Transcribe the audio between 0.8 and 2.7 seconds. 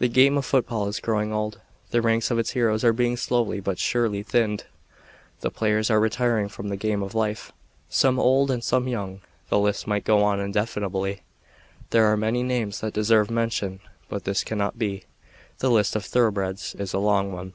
is growing old. The ranks of its